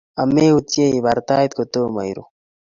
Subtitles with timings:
[0.21, 2.29] Ameutiee ibar tait kotomo iruu